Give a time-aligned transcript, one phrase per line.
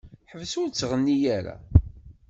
[0.31, 1.55] Ḥbes ur ttɣenni ara.